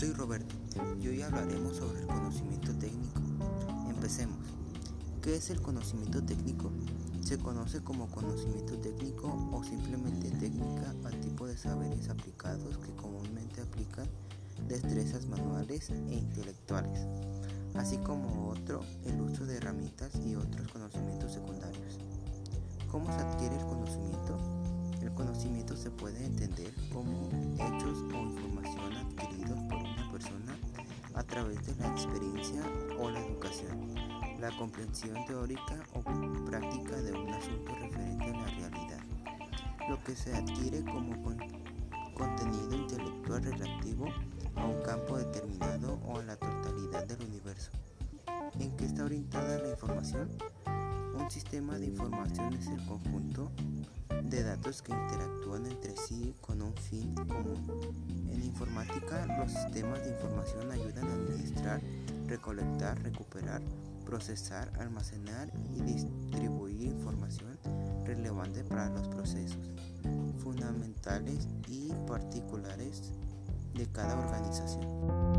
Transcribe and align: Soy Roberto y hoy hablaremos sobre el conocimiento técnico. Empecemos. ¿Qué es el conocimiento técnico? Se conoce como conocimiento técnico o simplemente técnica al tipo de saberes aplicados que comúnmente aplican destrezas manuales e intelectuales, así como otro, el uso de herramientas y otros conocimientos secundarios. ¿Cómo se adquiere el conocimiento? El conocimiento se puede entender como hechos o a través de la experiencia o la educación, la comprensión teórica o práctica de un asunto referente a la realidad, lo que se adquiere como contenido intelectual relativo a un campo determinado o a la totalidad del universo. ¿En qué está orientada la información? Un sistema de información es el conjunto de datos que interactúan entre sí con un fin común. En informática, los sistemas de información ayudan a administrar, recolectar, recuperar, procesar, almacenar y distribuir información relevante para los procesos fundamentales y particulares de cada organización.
Soy 0.00 0.14
Roberto 0.14 0.54
y 0.98 1.08
hoy 1.08 1.20
hablaremos 1.20 1.76
sobre 1.76 2.00
el 2.00 2.06
conocimiento 2.06 2.72
técnico. 2.72 3.20
Empecemos. 3.86 4.38
¿Qué 5.20 5.36
es 5.36 5.50
el 5.50 5.60
conocimiento 5.60 6.24
técnico? 6.24 6.70
Se 7.22 7.36
conoce 7.36 7.82
como 7.82 8.06
conocimiento 8.06 8.78
técnico 8.78 9.28
o 9.52 9.62
simplemente 9.62 10.30
técnica 10.30 10.94
al 11.04 11.20
tipo 11.20 11.46
de 11.46 11.54
saberes 11.54 12.08
aplicados 12.08 12.78
que 12.78 12.96
comúnmente 12.96 13.60
aplican 13.60 14.08
destrezas 14.66 15.26
manuales 15.26 15.90
e 15.90 16.14
intelectuales, 16.14 17.06
así 17.74 17.98
como 17.98 18.48
otro, 18.48 18.80
el 19.04 19.20
uso 19.20 19.44
de 19.44 19.58
herramientas 19.58 20.12
y 20.24 20.34
otros 20.34 20.66
conocimientos 20.68 21.34
secundarios. 21.34 21.98
¿Cómo 22.90 23.04
se 23.14 23.20
adquiere 23.20 23.54
el 23.54 23.66
conocimiento? 23.66 24.38
El 25.02 25.12
conocimiento 25.12 25.76
se 25.76 25.90
puede 25.90 26.24
entender 26.24 26.72
como 26.90 27.28
hechos 27.58 27.98
o 28.14 28.19
a 31.20 31.22
través 31.22 31.66
de 31.66 31.74
la 31.74 31.88
experiencia 31.88 32.62
o 32.98 33.10
la 33.10 33.20
educación, 33.20 33.94
la 34.40 34.50
comprensión 34.56 35.22
teórica 35.26 35.76
o 35.92 36.00
práctica 36.46 36.96
de 36.96 37.12
un 37.12 37.28
asunto 37.28 37.74
referente 37.74 38.24
a 38.24 38.32
la 38.32 38.46
realidad, 38.46 39.00
lo 39.86 40.02
que 40.02 40.16
se 40.16 40.34
adquiere 40.34 40.82
como 40.82 41.22
contenido 42.14 42.74
intelectual 42.74 43.42
relativo 43.42 44.06
a 44.56 44.64
un 44.64 44.80
campo 44.80 45.18
determinado 45.18 46.00
o 46.06 46.20
a 46.20 46.22
la 46.22 46.36
totalidad 46.36 47.04
del 47.04 47.22
universo. 47.28 47.70
¿En 48.58 48.74
qué 48.78 48.86
está 48.86 49.04
orientada 49.04 49.58
la 49.58 49.68
información? 49.68 50.30
Un 51.30 51.34
sistema 51.34 51.78
de 51.78 51.86
información 51.86 52.54
es 52.54 52.66
el 52.66 52.84
conjunto 52.86 53.52
de 54.24 54.42
datos 54.42 54.82
que 54.82 54.90
interactúan 54.90 55.64
entre 55.64 55.96
sí 55.96 56.34
con 56.40 56.60
un 56.60 56.74
fin 56.74 57.14
común. 57.14 57.68
En 58.28 58.42
informática, 58.42 59.26
los 59.38 59.52
sistemas 59.52 60.02
de 60.02 60.10
información 60.10 60.72
ayudan 60.72 61.06
a 61.06 61.12
administrar, 61.12 61.80
recolectar, 62.26 63.00
recuperar, 63.04 63.62
procesar, 64.04 64.72
almacenar 64.80 65.52
y 65.72 65.82
distribuir 65.82 66.88
información 66.88 67.56
relevante 68.04 68.64
para 68.64 68.88
los 68.90 69.06
procesos 69.06 69.70
fundamentales 70.42 71.46
y 71.68 71.92
particulares 72.08 73.12
de 73.74 73.86
cada 73.86 74.18
organización. 74.18 75.29